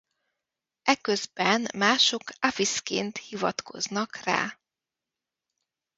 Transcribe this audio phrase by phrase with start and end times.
[0.81, 4.59] Eközben mások Avisként hivatkoztak rá.